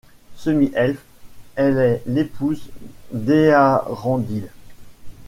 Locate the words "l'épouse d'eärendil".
2.07-4.47